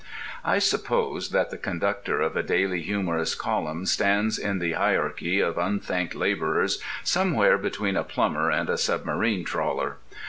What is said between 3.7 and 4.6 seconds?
stands in